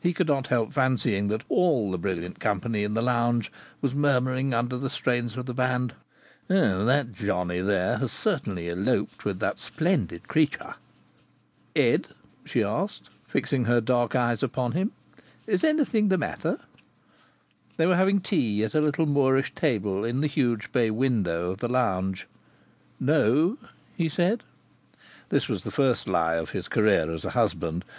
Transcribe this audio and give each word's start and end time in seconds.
He 0.00 0.12
could 0.12 0.26
not 0.28 0.48
help 0.48 0.74
fancying 0.74 1.28
that 1.28 1.44
all 1.48 1.90
the 1.90 1.96
brilliant 1.96 2.38
company 2.38 2.84
in 2.84 2.92
the 2.92 3.00
lounge 3.00 3.50
was 3.80 3.94
murmuring 3.94 4.52
under 4.52 4.76
the 4.76 4.90
strains 4.90 5.34
of 5.34 5.46
the 5.46 5.54
band: 5.54 5.94
"That 6.46 7.14
johnny 7.14 7.60
there 7.60 7.96
has 7.96 8.12
certainly 8.12 8.68
eloped 8.68 9.24
with 9.24 9.38
that 9.38 9.58
splendid 9.58 10.28
creature!" 10.28 10.74
"Ed," 11.74 12.08
she 12.44 12.62
asked, 12.62 13.08
fixing 13.26 13.64
her 13.64 13.80
dark 13.80 14.14
eyes 14.14 14.42
upon 14.42 14.72
him, 14.72 14.92
"is 15.46 15.64
anything 15.64 16.08
the 16.08 16.18
matter?" 16.18 16.58
They 17.78 17.86
were 17.86 17.96
having 17.96 18.20
tea 18.20 18.62
at 18.64 18.74
a 18.74 18.80
little 18.82 19.06
Moorish 19.06 19.54
table 19.54 20.04
in 20.04 20.20
the 20.20 20.26
huge 20.26 20.70
bay 20.70 20.90
window 20.90 21.50
of 21.50 21.60
the 21.60 21.68
lounge. 21.68 22.28
"No," 23.00 23.56
he 23.96 24.10
said. 24.10 24.42
This 25.30 25.48
was 25.48 25.64
the 25.64 25.70
first 25.70 26.06
lie 26.06 26.34
of 26.34 26.50
his 26.50 26.68
career 26.68 27.10
as 27.10 27.24
a 27.24 27.30
husband. 27.30 27.86